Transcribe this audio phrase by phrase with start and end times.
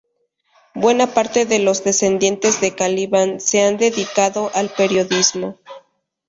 [0.73, 5.59] Buena parte de los descendientes de "Calibán" se han dedicado al periodismo.